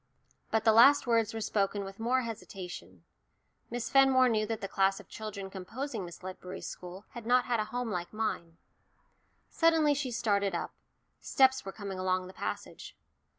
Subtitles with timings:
[0.49, 3.03] But the last words were spoken with more hesitation.
[3.69, 7.59] Miss Fenmore knew that the class of children composing Miss Ledbury's school had not had
[7.59, 8.57] a home like mine.
[9.51, 10.73] Suddenly she started up
[11.19, 12.97] steps were coming along the passage.